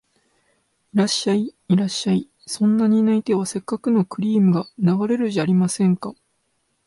[0.95, 6.15] いらっしゃい、いらっしゃい、そんなに泣いては折角のクリームが流れるじゃありませんか